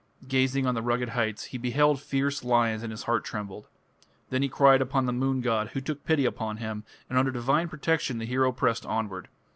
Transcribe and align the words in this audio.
Gazing 0.27 0.65
on 0.65 0.73
the 0.73 0.81
rugged 0.81 1.09
heights, 1.09 1.43
he 1.43 1.59
beheld 1.59 2.01
fierce 2.01 2.43
lions 2.43 2.81
and 2.81 2.89
his 2.89 3.03
heart 3.03 3.23
trembled. 3.23 3.67
Then 4.31 4.41
he 4.41 4.49
cried 4.49 4.81
upon 4.81 5.05
the 5.05 5.13
moon 5.13 5.41
god, 5.41 5.67
who 5.73 5.79
took 5.79 6.03
pity 6.05 6.25
upon 6.25 6.57
him, 6.57 6.85
and 7.07 7.19
under 7.19 7.29
divine 7.29 7.69
protection 7.69 8.17
the 8.17 8.25
hero 8.25 8.51
pressed 8.51 8.83
onward. 8.83 9.27